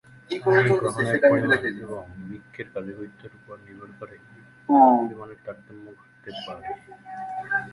পানি 0.05 0.69
গ্রহণের 0.79 1.19
পরিমাণ 1.23 1.61
এবং 1.83 2.01
বৃক্কের 2.27 2.67
কার্যকারিতার 2.73 3.33
উপর 3.39 3.55
নির্ভর 3.65 3.89
করে 3.99 4.15
এই 4.17 4.43
পরিমাণের 4.99 5.39
তারতম্য 5.45 5.85
ঘটতে 5.99 6.29
পারে। 6.45 6.63